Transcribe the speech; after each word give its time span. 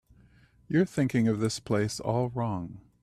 You're 0.67 0.87
thinking 0.87 1.27
of 1.27 1.39
this 1.39 1.59
place 1.59 1.99
all 1.99 2.29
wrong. 2.31 2.81